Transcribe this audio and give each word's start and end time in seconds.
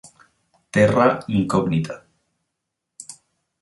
Terra 0.71 1.19
incognita 1.27 1.95